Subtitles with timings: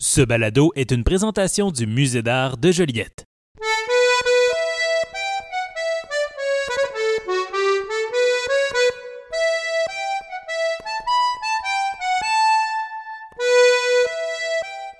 [0.00, 3.24] Ce balado est une présentation du Musée d'art de Joliette.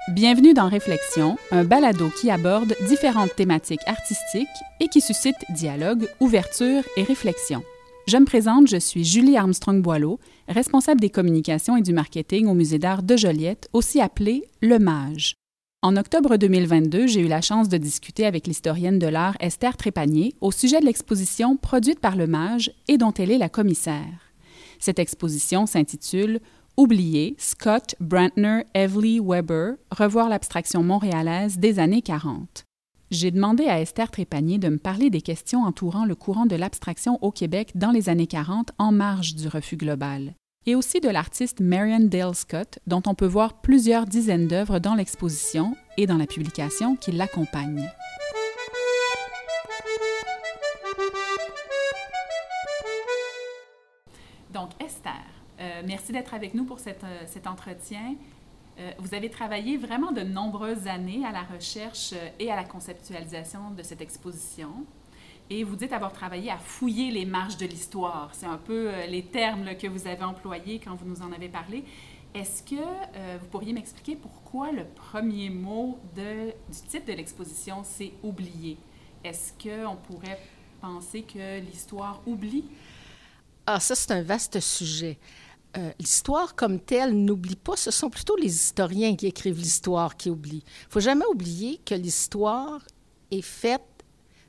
[0.08, 4.48] Bienvenue dans Réflexion, un balado qui aborde différentes thématiques artistiques
[4.80, 7.62] et qui suscite dialogue, ouverture et réflexion.
[8.08, 10.18] Je me présente, je suis Julie Armstrong-Boileau,
[10.48, 15.34] responsable des communications et du marketing au Musée d'art de Joliette, aussi appelé Le Mage.
[15.82, 20.34] En octobre 2022, j'ai eu la chance de discuter avec l'historienne de l'art Esther Trépanier
[20.40, 24.32] au sujet de l'exposition produite par Le Mage et dont elle est la commissaire.
[24.78, 26.40] Cette exposition s'intitule
[26.78, 32.64] Oublié, Scott, Brantner, Evely, Weber, revoir l'abstraction montréalaise des années 40.
[33.10, 37.18] J'ai demandé à Esther Trépanier de me parler des questions entourant le courant de l'abstraction
[37.22, 40.34] au Québec dans les années 40 en marge du refus global,
[40.66, 44.94] et aussi de l'artiste Marion Dale Scott, dont on peut voir plusieurs dizaines d'œuvres dans
[44.94, 47.90] l'exposition et dans la publication qui l'accompagne.
[54.52, 55.12] Donc, Esther,
[55.60, 58.16] euh, merci d'être avec nous pour euh, cet entretien.
[58.78, 62.62] Euh, vous avez travaillé vraiment de nombreuses années à la recherche euh, et à la
[62.62, 64.84] conceptualisation de cette exposition.
[65.50, 68.30] Et vous dites avoir travaillé à fouiller les marges de l'histoire.
[68.34, 71.48] C'est un peu euh, les termes que vous avez employés quand vous nous en avez
[71.48, 71.84] parlé.
[72.34, 76.52] Est-ce que vous pourriez m'expliquer pourquoi le premier mot du
[76.88, 78.76] titre de l'exposition, c'est oublier?
[79.24, 80.38] Est-ce qu'on pourrait
[80.82, 82.66] penser que l'histoire oublie?
[83.64, 85.18] Ah, ça, c'est un vaste sujet.
[85.76, 90.30] Euh, l'histoire comme telle n'oublie pas, ce sont plutôt les historiens qui écrivent l'histoire qui
[90.30, 90.64] oublient.
[90.64, 92.80] Il faut jamais oublier que l'histoire
[93.30, 93.82] est faite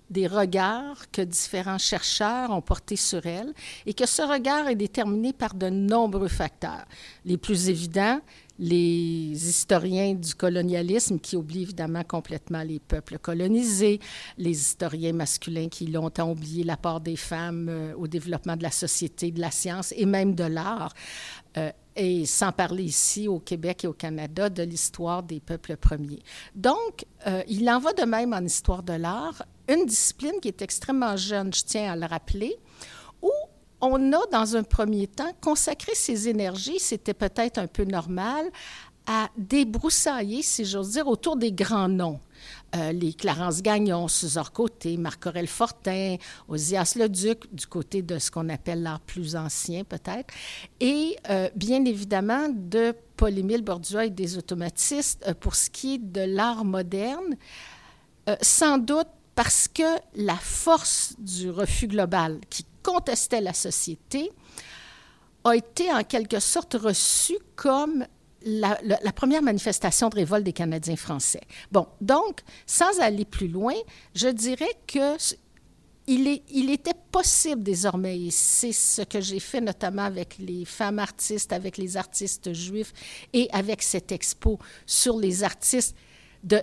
[0.09, 3.53] des regards que différents chercheurs ont portés sur elle
[3.85, 6.85] et que ce regard est déterminé par de nombreux facteurs.
[7.25, 8.21] Les plus évidents,
[8.59, 13.99] les historiens du colonialisme qui oublient évidemment complètement les peuples colonisés,
[14.37, 19.31] les historiens masculins qui longtemps oublié l'apport des femmes euh, au développement de la société,
[19.31, 20.93] de la science et même de l'art.
[21.57, 26.21] Euh, et sans parler ici au Québec et au Canada de l'histoire des peuples premiers.
[26.55, 30.61] Donc, euh, il en va de même en histoire de l'art, une discipline qui est
[30.61, 32.55] extrêmement jeune, je tiens à le rappeler,
[33.21, 33.31] où
[33.81, 38.45] on a, dans un premier temps, consacré ses énergies, c'était peut-être un peu normal,
[39.11, 42.19] à débroussailler, si j'ose dire, autour des grands noms.
[42.75, 46.17] Euh, les Clarence Gagnon, Suzor Côté, Marc-Aurel Fortin,
[46.47, 50.31] Osias Leduc, du côté de ce qu'on appelle l'art plus ancien peut-être,
[50.79, 55.97] et euh, bien évidemment de Paul-Émile Bordua et des automatistes euh, pour ce qui est
[55.97, 57.35] de l'art moderne,
[58.43, 64.31] sans doute parce que la force du refus global qui contestait la société
[65.43, 68.05] a été en quelque sorte reçue comme
[68.41, 68.77] la,
[69.13, 71.41] première manifestation de révolte des Canadiens français.
[71.71, 73.75] Bon, donc, sans aller plus loin,
[74.15, 75.17] je dirais que
[76.07, 80.65] il, est, il était possible désormais, et c'est ce que j'ai fait notamment avec les
[80.65, 82.93] femmes artistes, avec les artistes juifs
[83.33, 84.57] et avec cette expo
[84.87, 85.95] sur les artistes,
[86.43, 86.59] de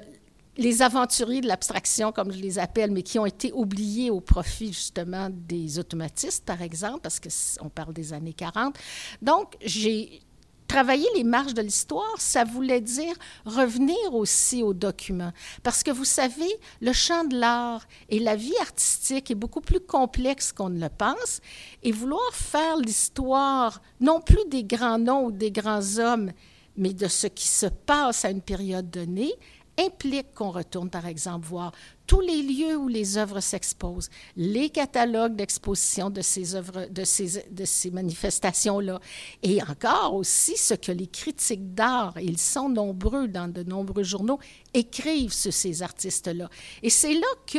[0.56, 4.72] les aventuriers de l'abstraction, comme je les appelle, mais qui ont été oubliés au profit
[4.72, 8.76] justement des automatistes, par exemple, parce qu'on parle des années 40.
[9.22, 10.22] Donc, j'ai
[10.66, 15.32] travailler les marges de l'histoire, ça voulait dire revenir aussi aux documents.
[15.62, 16.50] Parce que vous savez,
[16.80, 20.88] le champ de l'art et la vie artistique est beaucoup plus complexe qu'on ne le
[20.88, 21.40] pense.
[21.82, 26.32] Et vouloir faire l'histoire, non plus des grands noms ou des grands hommes,
[26.76, 29.32] mais de ce qui se passe à une période donnée,
[29.78, 31.72] implique qu'on retourne, par exemple, voir
[32.06, 37.44] tous les lieux où les œuvres s'exposent, les catalogues d'exposition de ces œuvres, de ces,
[37.50, 39.00] de ces manifestations-là,
[39.42, 44.38] et encore aussi ce que les critiques d'art, ils sont nombreux dans de nombreux journaux,
[44.72, 46.48] écrivent sur ces artistes-là.
[46.82, 47.58] Et c'est là que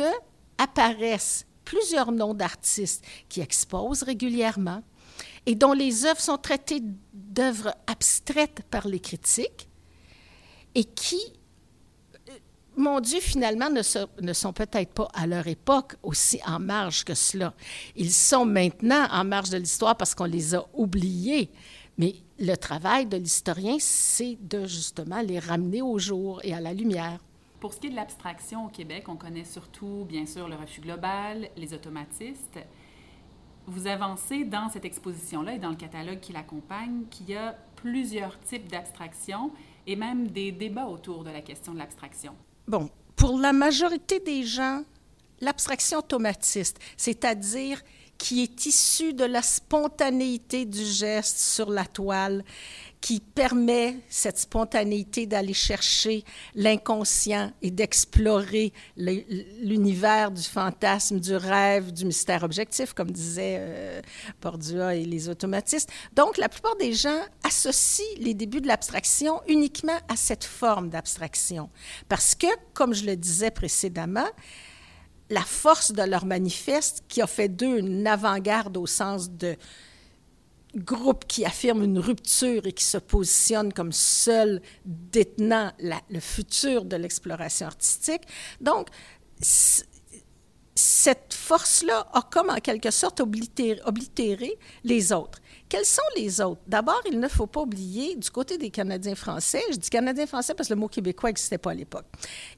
[0.58, 4.82] apparaissent plusieurs noms d'artistes qui exposent régulièrement
[5.46, 9.68] et dont les œuvres sont traitées d'œuvres abstraites par les critiques
[10.74, 11.20] et qui
[12.78, 13.82] mon Dieu, finalement, ne,
[14.22, 17.52] ne sont peut-être pas à leur époque aussi en marge que cela.
[17.96, 21.50] Ils sont maintenant en marge de l'histoire parce qu'on les a oubliés.
[21.98, 26.72] Mais le travail de l'historien, c'est de justement les ramener au jour et à la
[26.72, 27.18] lumière.
[27.58, 30.80] Pour ce qui est de l'abstraction au Québec, on connaît surtout, bien sûr, le refus
[30.80, 32.60] global, les automatistes.
[33.66, 38.38] Vous avancez dans cette exposition-là et dans le catalogue qui l'accompagne qu'il y a plusieurs
[38.40, 39.50] types d'abstraction
[39.86, 42.34] et même des débats autour de la question de l'abstraction.
[42.68, 44.84] Bon, pour la majorité des gens,
[45.40, 47.82] l'abstraction automatiste, c'est-à-dire
[48.18, 52.44] qui est issu de la spontanéité du geste sur la toile,
[53.00, 56.24] qui permet cette spontanéité d'aller chercher
[56.54, 64.02] l'inconscient et d'explorer l'univers du fantasme, du rêve, du mystère objectif, comme disaient euh,
[64.42, 65.90] Bordua et les automatistes.
[66.14, 71.70] Donc, la plupart des gens associent les débuts de l'abstraction uniquement à cette forme d'abstraction.
[72.08, 74.28] Parce que, comme je le disais précédemment,
[75.30, 79.56] la force de leur manifeste, qui a fait d'eux une avant-garde au sens de
[80.74, 86.96] groupe qui affirme une rupture et qui se positionne comme seul détenant le futur de
[86.96, 88.22] l'exploration artistique.
[88.60, 88.88] Donc,
[90.78, 95.40] cette force-là a comme en quelque sorte oblitéré les autres.
[95.68, 96.60] Quels sont les autres?
[96.68, 100.54] D'abord, il ne faut pas oublier, du côté des Canadiens français, je dis Canadiens français
[100.54, 102.04] parce que le mot québécois n'existait pas à l'époque,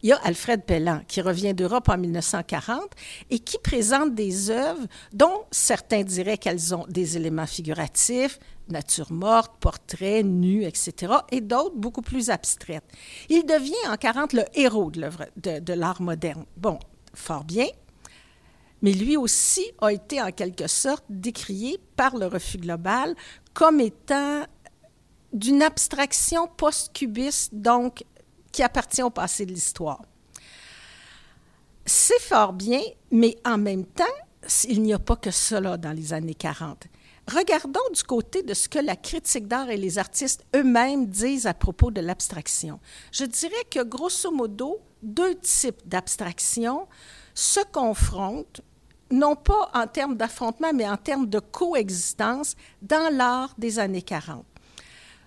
[0.02, 2.90] il y a Alfred Pellan qui revient d'Europe en 1940
[3.30, 8.38] et qui présente des œuvres dont certains diraient qu'elles ont des éléments figuratifs,
[8.68, 12.84] nature morte, portraits, nus, etc., et d'autres beaucoup plus abstraites.
[13.30, 16.44] Il devient en 40 le héros de l'art moderne.
[16.58, 16.78] Bon,
[17.14, 17.66] fort bien,
[18.82, 23.14] mais lui aussi a été en quelque sorte décrié par le refus global
[23.52, 24.44] comme étant
[25.32, 28.04] d'une abstraction post-cubiste, donc
[28.52, 30.02] qui appartient au passé de l'histoire.
[31.86, 34.04] C'est fort bien, mais en même temps,
[34.64, 36.86] il n'y a pas que cela dans les années 40.
[37.28, 41.54] Regardons du côté de ce que la critique d'art et les artistes eux-mêmes disent à
[41.54, 42.80] propos de l'abstraction.
[43.12, 46.88] Je dirais que, grosso modo, deux types d'abstraction
[47.34, 48.62] se confrontent
[49.10, 54.44] non pas en termes d'affrontement, mais en termes de coexistence dans l'art des années 40.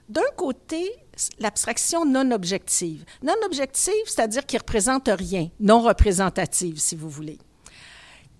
[0.09, 0.91] D'un côté,
[1.39, 3.05] l'abstraction non objective.
[3.21, 7.39] Non objective, c'est-à-dire qui représente rien, non représentative, si vous voulez,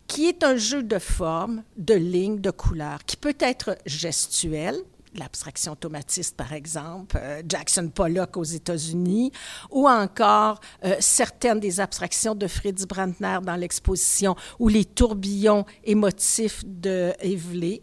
[0.08, 4.76] qui est un jeu de formes, de lignes, de couleurs, qui peut être gestuel,
[5.16, 9.32] l'abstraction automatiste, par exemple, euh, Jackson Pollock aux États-Unis,
[9.72, 16.64] ou encore euh, certaines des abstractions de Fritz Brandner dans l'exposition, ou les tourbillons émotifs
[16.66, 17.78] de Evelyn.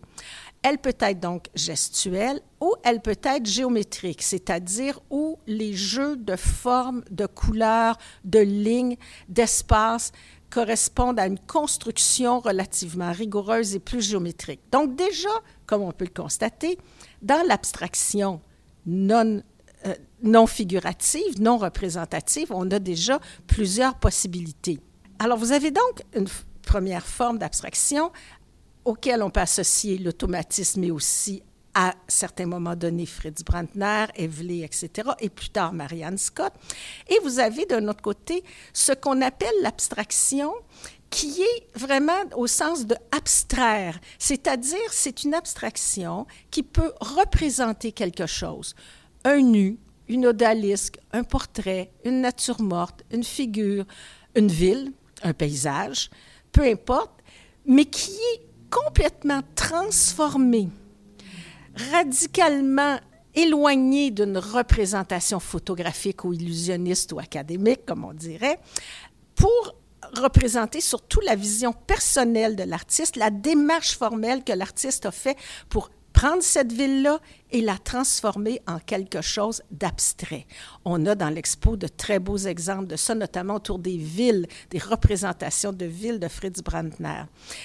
[0.62, 6.36] Elle peut être donc gestuelle ou elle peut être géométrique, c'est-à-dire où les jeux de
[6.36, 8.96] formes, de couleurs, de lignes,
[9.28, 10.12] d'espace
[10.50, 14.60] correspondent à une construction relativement rigoureuse et plus géométrique.
[14.70, 15.30] Donc déjà,
[15.64, 16.76] comme on peut le constater,
[17.22, 18.40] dans l'abstraction
[18.86, 19.42] non,
[19.86, 24.80] euh, non figurative, non représentative, on a déjà plusieurs possibilités.
[25.18, 26.28] Alors, vous avez donc une
[26.62, 28.10] première forme d'abstraction
[28.84, 31.42] auquel on peut associer l'automatisme et aussi
[31.74, 36.52] à certains moments donnés Fritz Brandner, Evelyn, etc., et plus tard Marianne Scott.
[37.08, 40.52] Et vous avez d'un autre côté ce qu'on appelle l'abstraction
[41.10, 48.26] qui est vraiment au sens de abstraire, c'est-à-dire c'est une abstraction qui peut représenter quelque
[48.26, 48.74] chose,
[49.24, 49.78] un nu,
[50.08, 53.84] une odalisque, un portrait, une nature morte, une figure,
[54.34, 54.92] une ville,
[55.22, 56.10] un paysage,
[56.52, 57.12] peu importe,
[57.66, 60.68] mais qui est complètement transformé,
[61.92, 62.98] radicalement
[63.34, 68.58] éloigné d'une représentation photographique ou illusionniste ou académique, comme on dirait,
[70.18, 75.36] représenter surtout la vision personnelle de l'artiste, la démarche formelle que l'artiste a fait
[75.68, 77.20] pour prendre cette ville-là
[77.50, 80.46] et la transformer en quelque chose d'abstrait.
[80.84, 84.78] On a dans l'expo de très beaux exemples de ça, notamment autour des villes, des
[84.78, 87.22] représentations de villes de Fritz Brandner.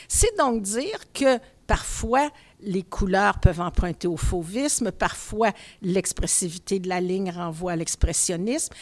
[0.07, 2.29] C'est donc dire que parfois
[2.61, 8.73] les couleurs peuvent emprunter au fauvisme, parfois l'expressivité de la ligne renvoie à l'expressionnisme.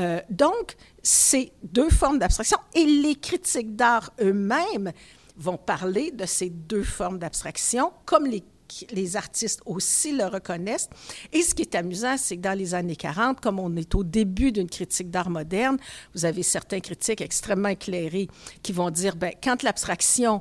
[0.00, 4.92] Euh, donc, c'est deux formes d'abstraction et les critiques d'art eux-mêmes
[5.36, 8.44] vont parler de ces deux formes d'abstraction comme les
[8.90, 10.88] les artistes aussi le reconnaissent.
[11.32, 14.04] Et ce qui est amusant, c'est que dans les années 40, comme on est au
[14.04, 15.76] début d'une critique d'art moderne,
[16.14, 18.28] vous avez certains critiques extrêmement éclairés
[18.62, 20.40] qui vont dire, ben, quand l'abstraction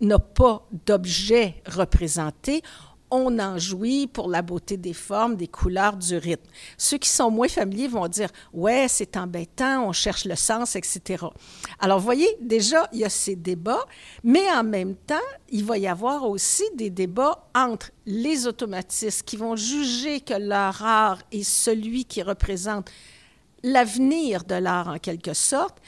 [0.00, 2.62] n'a pas d'objet représenté,
[3.10, 6.48] on en jouit pour la beauté des formes, des couleurs, du rythme.
[6.78, 11.24] Ceux qui sont moins familiers vont dire Ouais, c'est embêtant, on cherche le sens, etc.
[11.80, 13.84] Alors, vous voyez, déjà, il y a ces débats,
[14.22, 15.16] mais en même temps,
[15.50, 20.82] il va y avoir aussi des débats entre les automatistes qui vont juger que leur
[20.84, 22.90] art est celui qui représente
[23.62, 25.78] l'avenir de l'art en quelque sorte,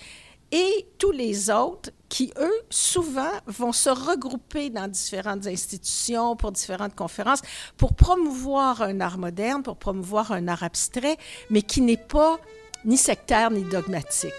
[0.52, 6.94] et tous les autres qui, eux, souvent vont se regrouper dans différentes institutions pour différentes
[6.94, 7.40] conférences
[7.78, 11.16] pour promouvoir un art moderne, pour promouvoir un art abstrait,
[11.48, 12.38] mais qui n'est pas
[12.84, 14.32] ni sectaire ni dogmatique.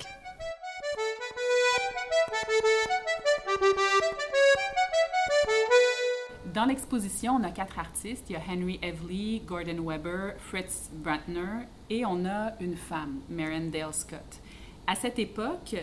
[6.54, 8.30] dans l'exposition, on a quatre artistes.
[8.30, 13.70] Il y a Henry Evely, Gordon Weber, Fritz Brantner et on a une femme, Marion
[13.70, 14.40] Dale Scott.
[14.88, 15.76] À cette époque,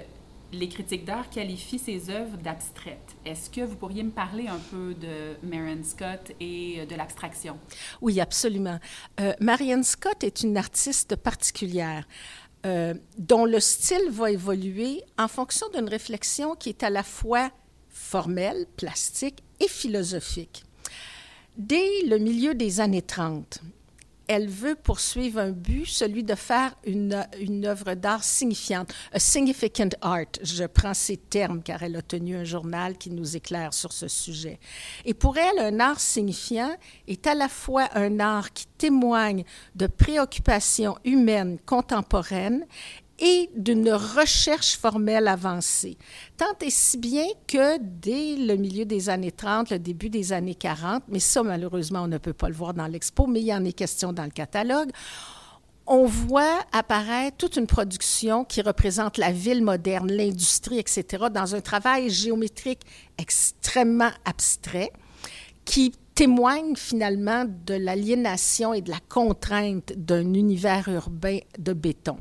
[0.53, 3.17] les critiques d'art qualifient ces œuvres d'abstraites.
[3.25, 7.59] Est-ce que vous pourriez me parler un peu de Marion Scott et de l'abstraction?
[8.01, 8.79] Oui, absolument.
[9.21, 12.07] Euh, Marion Scott est une artiste particulière.
[12.67, 17.51] Euh, dont le style va évoluer en fonction d'une réflexion qui est à la fois
[17.89, 20.65] formelle, plastique et philosophique.
[21.57, 23.61] Dès le milieu des années 30,
[24.31, 30.39] elle veut poursuivre un but, celui de faire une, œuvre d'art signifiante, a significant art.
[30.41, 34.07] Je prends ces termes car elle a tenu un journal qui nous éclaire sur ce
[34.07, 34.61] sujet.
[35.05, 36.71] Et pour elle, un art signifiant
[37.09, 39.43] est à la fois un art qui témoigne
[39.75, 42.67] de préoccupations humaines contemporaines
[43.21, 45.99] et d'une recherche formelle avancée.
[46.37, 50.55] Tant et si bien que dès le milieu des années 30, le début des années
[50.55, 53.55] 40, mais ça malheureusement on ne peut pas le voir dans l'expo, mais il y
[53.55, 54.91] en est question dans le catalogue,
[55.87, 61.61] on voit apparaître toute une production qui représente la ville moderne, l'industrie, etc., dans un
[61.61, 62.81] travail géométrique
[63.19, 64.93] extrêmement abstrait
[65.65, 72.19] qui témoigne finalement de l'aliénation et de la contrainte d'un univers urbain de béton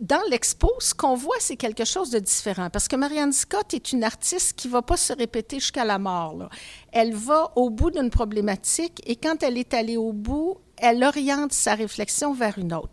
[0.00, 2.70] dans l'expo, ce qu'on voit, c'est quelque chose de différent.
[2.70, 5.98] Parce que Marianne Scott est une artiste qui ne va pas se répéter jusqu'à la
[5.98, 6.48] mort.
[6.92, 11.52] Elle va au bout d'une problématique et quand elle est allée au bout, elle oriente
[11.52, 12.92] sa réflexion vers une autre.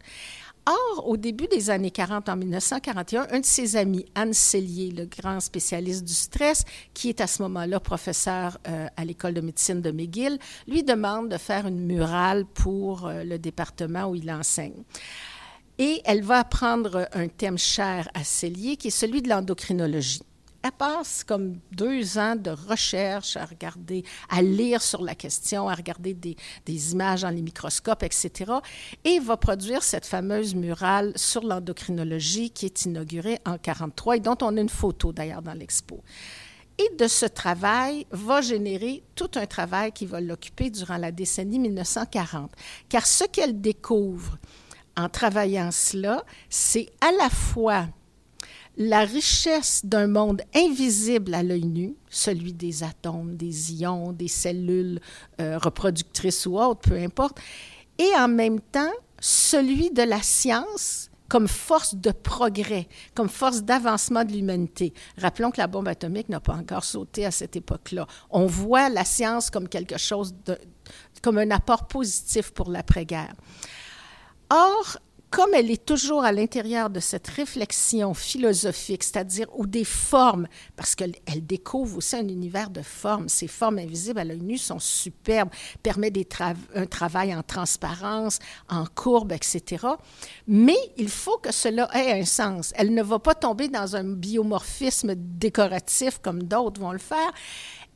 [0.67, 5.05] Or, au début des années 40, en 1941, un de ses amis, Anne Cellier, le
[5.05, 6.63] grand spécialiste du stress,
[6.93, 10.37] qui est à ce moment-là professeur euh, à l'école de médecine de McGill,
[10.67, 14.83] lui demande de faire une murale pour euh, le département où il enseigne.
[15.81, 20.21] Et elle va apprendre un thème cher à Cellier, qui est celui de l'endocrinologie.
[20.61, 25.73] Elle passe comme deux ans de recherche à regarder, à lire sur la question, à
[25.73, 28.51] regarder des, des images dans les microscopes, etc.
[29.05, 34.37] Et va produire cette fameuse murale sur l'endocrinologie qui est inaugurée en 1943 et dont
[34.41, 36.03] on a une photo d'ailleurs dans l'expo.
[36.77, 41.59] Et de ce travail va générer tout un travail qui va l'occuper durant la décennie
[41.59, 42.51] 1940.
[42.89, 44.37] Car ce qu'elle découvre,
[44.99, 47.87] en travaillant cela, c'est à la fois
[48.75, 54.99] la richesse d'un monde invisible à l'œil nu, celui des atomes, des ions, des cellules
[55.39, 57.39] euh, reproductrices ou autres, peu importe,
[57.97, 64.25] et en même temps celui de la science comme force de progrès, comme force d'avancement
[64.25, 64.93] de l'humanité.
[65.17, 68.07] Rappelons que la bombe atomique n'a pas encore sauté à cette époque-là.
[68.31, 70.33] On voit la science comme quelque chose
[71.21, 73.33] comme un apport positif pour l'après-guerre.
[74.49, 74.97] Or,
[75.29, 80.95] comme elle est toujours à l'intérieur de cette réflexion philosophique, c'est-à-dire ou des formes, parce
[80.95, 83.29] qu'elle découvre aussi un univers de formes.
[83.29, 85.51] Ces formes invisibles à l'œil nu sont superbes,
[85.83, 86.41] permettent
[86.73, 88.39] un travail en transparence,
[88.69, 89.85] en courbe, etc.
[90.47, 92.73] Mais il faut que cela ait un sens.
[92.75, 97.31] Elle ne va pas tomber dans un biomorphisme décoratif comme d'autres vont le faire.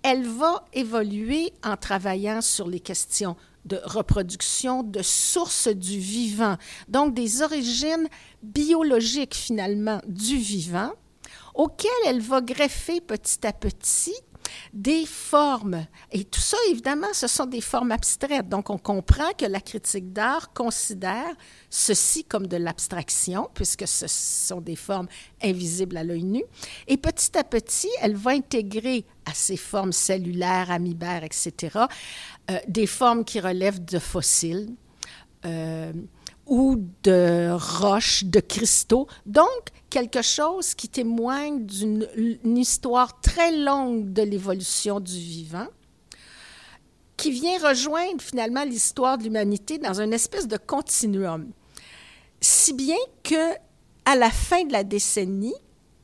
[0.03, 7.13] Elle va évoluer en travaillant sur les questions de reproduction, de sources du vivant, donc
[7.13, 8.08] des origines
[8.41, 10.91] biologiques finalement du vivant,
[11.53, 14.15] auxquelles elle va greffer petit à petit
[14.74, 15.86] des formes.
[16.12, 18.50] Et tout ça, évidemment, ce sont des formes abstraites.
[18.50, 21.33] Donc, on comprend que la critique d'art considère
[21.69, 25.07] ceci comme de l'abstraction, puisque ce sont des formes
[25.41, 26.43] invisibles à l'œil nu.
[26.88, 31.79] Et petit à petit, elle va intégrer à ces formes cellulaires, amibères, etc.,
[32.51, 34.75] euh, des formes qui relèvent de fossiles.
[35.45, 35.93] Euh,
[36.45, 39.07] ou de roches, de cristaux.
[39.25, 45.67] Donc, quelque chose qui témoigne d'une histoire très longue de l'évolution du vivant,
[47.15, 51.51] qui vient rejoindre finalement l'histoire de l'humanité dans une espèce de continuum.
[52.41, 53.53] Si bien que,
[54.05, 55.53] à la fin de la décennie,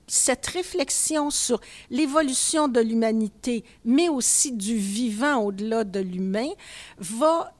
[0.07, 6.49] cette réflexion sur l'évolution de l'humanité, mais aussi du vivant au-delà de l'humain,
[6.97, 7.53] va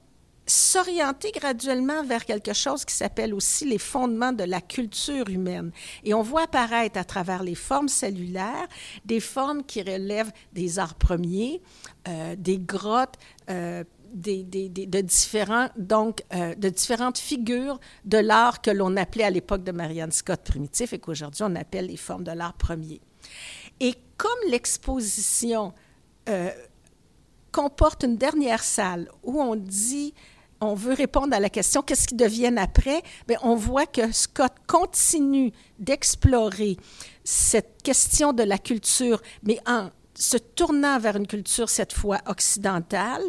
[0.50, 5.72] s'orienter graduellement vers quelque chose qui s'appelle aussi les fondements de la culture humaine.
[6.03, 8.68] Et on voit apparaître à travers les formes cellulaires
[9.06, 11.62] des formes qui relèvent des arts premiers,
[12.08, 13.15] euh, des grottes,
[13.50, 19.63] euh, de, différents, donc, euh, de différentes figures de l'art que l'on appelait à l'époque
[19.63, 23.01] de Marianne Scott primitif et qu'aujourd'hui on appelle les formes de l'art premier.
[23.79, 25.74] Et comme l'exposition
[27.51, 30.13] comporte une dernière salle où on dit
[30.62, 34.54] on veut répondre à la question qu'est-ce qui deviennent après, bien, on voit que Scott
[34.68, 36.78] continue d'explorer
[37.24, 43.24] cette question de la culture, mais en se tournant vers une culture cette fois occidentale,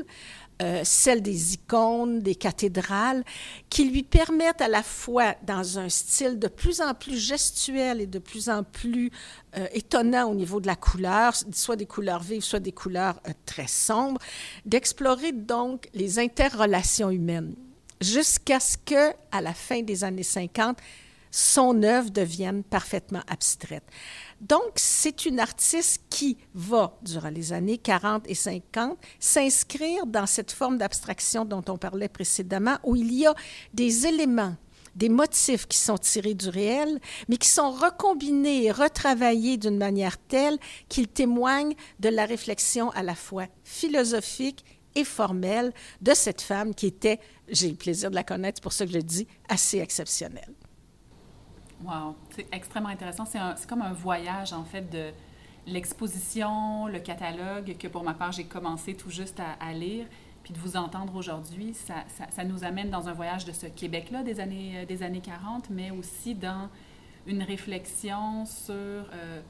[0.61, 3.25] euh, celle des icônes, des cathédrales,
[3.71, 8.07] qui lui permettent à la fois, dans un style de plus en plus gestuel et
[8.07, 9.11] de plus en plus
[9.57, 13.33] euh, étonnant au niveau de la couleur, soit des couleurs vives, soit des couleurs euh,
[13.47, 14.21] très sombres,
[14.67, 17.55] d'explorer donc les interrelations humaines,
[18.01, 20.77] jusqu'à ce que, à la fin des années 50,
[21.31, 23.85] son œuvre devienne parfaitement abstraite.
[24.41, 30.53] Donc, c'est une artiste qui va, durant les années 40 et 50, s'inscrire dans cette
[30.53, 33.35] forme d'abstraction dont on parlait précédemment, où il y a
[33.75, 34.57] des éléments
[34.97, 40.19] des motifs qui sont tirés du réel, mais qui sont recombinés et retravaillés d'une manière
[40.19, 40.59] telle
[40.89, 46.87] qu'ils témoignent de la réflexion à la fois philosophique et formelle de cette femme qui
[46.87, 49.79] était, j'ai le plaisir de la connaître, c'est pour ça que je le dis, assez
[49.79, 50.55] exceptionnelle.
[51.85, 53.25] Wow, c'est extrêmement intéressant.
[53.25, 55.11] C'est comme un voyage, en fait, de
[55.67, 60.07] l'exposition, le catalogue, que pour ma part, j'ai commencé tout juste à, lire.
[60.43, 64.41] Puis de vous entendre aujourd'hui, ça, nous amène dans un voyage de ce Québec-là des
[64.41, 66.69] années, euh, des années 40, mais aussi dans
[67.27, 69.41] une réflexion sur euh,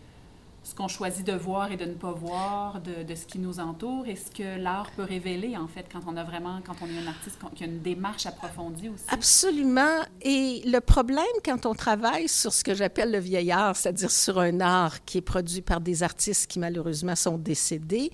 [0.63, 4.07] ce qu'on choisit de voir et de ne pas voir de, ce qui nous entoure
[4.07, 6.99] et ce que l'art peut révéler, en fait, quand on a vraiment, quand on est
[6.99, 9.05] un artiste, qui a une démarche approfondie aussi.
[9.09, 10.03] Absolument.
[10.21, 14.39] Et le problème, quand on travaille sur ce que j'appelle le vieil art, c'est-à-dire sur
[14.39, 18.11] un art qui est produit par des artistes qui malheureusement sont décédés,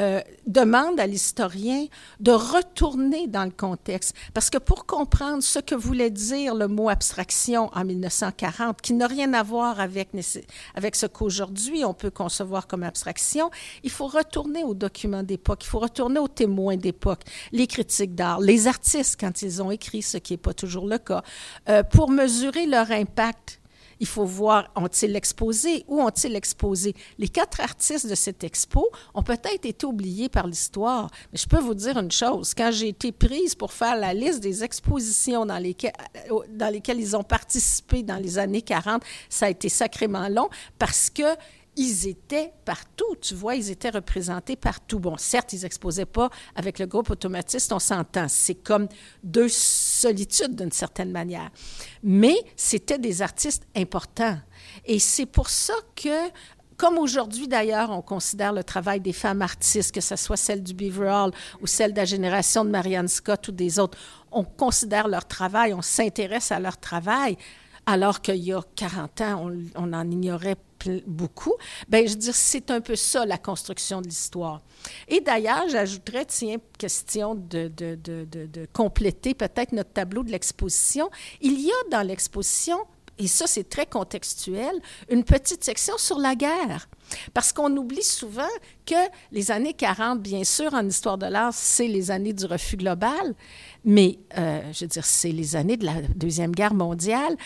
[0.00, 1.86] euh, demande à l'historien
[2.20, 4.14] de retourner dans le contexte.
[4.32, 9.06] Parce que pour comprendre ce que voulait dire le mot abstraction en 1940, qui n'a
[9.06, 10.08] rien à voir avec,
[10.74, 13.50] avec ce qu'aujourd'hui on peut concevoir comme abstraction,
[13.82, 17.22] il faut retourner aux documents d'époque, il faut retourner aux témoins d'époque,
[17.52, 20.98] les critiques d'art, les artistes quand ils ont écrit, ce qui n'est pas toujours le
[20.98, 21.22] cas,
[21.68, 23.60] euh, pour mesurer leur impact
[24.04, 25.82] il faut voir, ont-ils exposé?
[25.88, 26.94] Où ont-ils exposé?
[27.18, 31.58] Les quatre artistes de cette expo ont peut-être été oubliés par l'histoire, mais je peux
[31.58, 32.52] vous dire une chose.
[32.52, 35.94] Quand j'ai été prise pour faire la liste des expositions dans lesquelles,
[36.30, 41.08] euh, dans ils ont participé dans les années 40, ça a été sacrément long parce
[41.08, 41.22] que
[41.76, 44.98] ils étaient partout, tu vois, ils étaient représentés partout.
[44.98, 48.26] Bon, certes, ils n'exposaient pas avec le groupe automatiste, on s'entend.
[48.28, 48.88] C'est comme
[49.22, 51.50] deux solitudes d'une certaine manière.
[52.02, 54.38] Mais c'était des artistes importants.
[54.84, 56.30] Et c'est pour ça que
[56.76, 60.74] comme aujourd'hui d'ailleurs, on considère le travail des femmes artistes, que ce soit celle du
[60.74, 63.96] Beaver Hall ou celle de la génération de Marianne Scott ou des autres,
[64.32, 67.36] on considère leur travail, on s'intéresse à leur travail,
[67.86, 70.56] alors qu'il y a 40 ans, on, on en ignorait
[71.06, 71.54] beaucoup,
[71.88, 74.62] ben je veux dire, c'est un peu ça la construction de l'histoire.
[75.08, 81.10] Et d'ailleurs, j'ajouterais, tiens, question de, de, de, de compléter peut-être notre tableau de l'exposition.
[81.40, 82.78] Il y a dans l'exposition
[83.18, 84.74] et ça c'est très contextuel,
[85.08, 86.88] une petite section sur la guerre.
[87.32, 88.48] Parce qu'on oublie souvent
[88.86, 88.94] que
[89.32, 93.34] les années 40, bien sûr, en histoire de l'art, c'est les années du refus global,
[93.84, 97.36] mais euh, je veux dire, c'est les années de la Deuxième Guerre mondiale.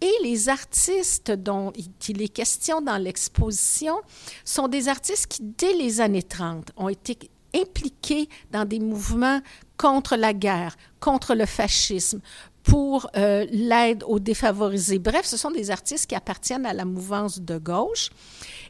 [0.00, 1.72] Et les artistes dont
[2.08, 3.96] il est question dans l'exposition
[4.44, 7.18] sont des artistes qui, dès les années 30, ont été
[7.54, 9.40] impliqués dans des mouvements
[9.78, 12.20] contre la guerre, contre le fascisme,
[12.66, 14.98] pour euh, l'aide aux défavorisés.
[14.98, 18.10] Bref, ce sont des artistes qui appartiennent à la mouvance de gauche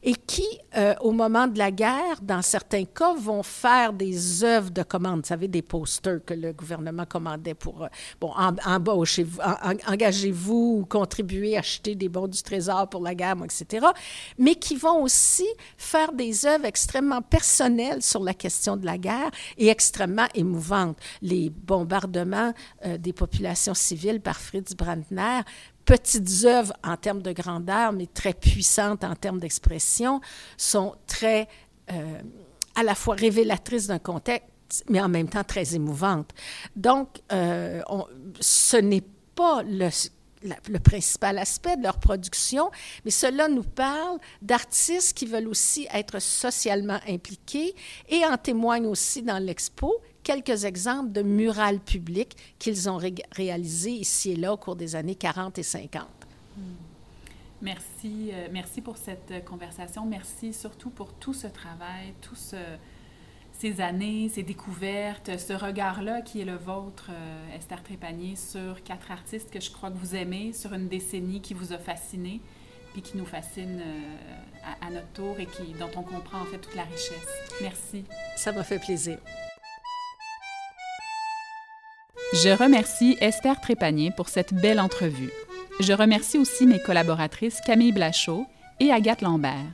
[0.02, 4.70] et qui, euh, au moment de la guerre, dans certains cas, vont faire des œuvres
[4.70, 5.20] de commande.
[5.20, 7.88] Vous savez, des posters que le gouvernement commandait pour, euh,
[8.20, 8.32] bon,
[8.66, 9.40] embauchez-vous,
[9.88, 13.87] engagez-vous ou contribuez, acheter des bons du trésor pour la guerre, etc.
[14.38, 15.46] Mais qui vont aussi
[15.78, 20.98] faire des œuvres extrêmement personnelles sur la question de la guerre et extrêmement émouvantes.
[21.22, 22.52] Les bombardements
[22.98, 25.40] des populations civile par Fritz Brandner,
[25.85, 30.20] petites œuvres en termes de grandeur, mais très puissantes en termes d'expression,
[30.57, 31.49] sont très
[31.92, 32.20] euh,
[32.75, 36.31] à la fois révélatrices d'un contexte, mais en même temps très émouvantes.
[36.75, 37.81] Donc, euh,
[38.40, 39.88] ce n'est pas le,
[40.42, 42.70] le principal aspect de leur production,
[43.05, 47.75] mais cela nous parle d'artistes qui veulent aussi être socialement impliqués
[48.09, 49.94] et en témoignent aussi dans l'expo
[50.27, 52.99] quelques exemples de murales publiques qu'ils ont
[53.31, 56.03] réalisés ici et là au cours des années 40 et 50.
[56.57, 56.62] Hmm.
[57.62, 60.05] Merci, euh, merci pour cette euh, conversation.
[60.05, 62.57] Merci surtout pour tout ce travail, tous
[63.53, 69.12] ces années, ces découvertes, ce regard-là qui est le vôtre, euh, Esther Trépanier, sur quatre
[69.12, 72.41] artistes que je crois que vous aimez, sur une décennie qui vous a fasciné,
[72.93, 73.81] puis qui nous fascine
[74.65, 77.29] à, à, notre tour et qui, dont on comprend en fait toute la richesse.
[77.62, 78.05] Merci.
[78.37, 79.19] Ça m'a fait plaisir.
[82.42, 85.31] Je remercie Esther Trépanier pour cette belle entrevue.
[85.81, 88.44] Je remercie aussi mes collaboratrices Camille Blachot
[88.79, 89.72] et Agathe Lambert.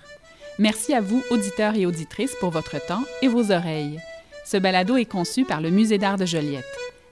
[0.61, 3.99] Merci à vous, auditeurs et auditrices, pour votre temps et vos oreilles.
[4.45, 6.65] Ce balado est conçu par le Musée d'art de Joliette.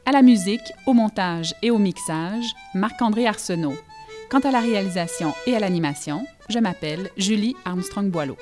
[0.06, 3.76] À la musique, au montage et au mixage, Marc-André Arsenault.
[4.30, 8.36] Quant à la réalisation et à l'animation, je m'appelle Julie Armstrong-Boileau.